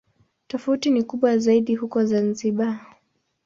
Tofauti 0.47 0.89
ni 0.89 1.03
kubwa 1.03 1.37
zaidi 1.37 1.75
huko 1.75 2.05
Zanzibar. 2.05 2.95